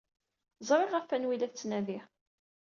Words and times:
Ẓriɣ 0.67 0.89
ɣef 0.93 1.07
wanwa 1.11 1.31
ay 1.33 1.37
la 1.39 1.47
tettnadi. 1.51 1.99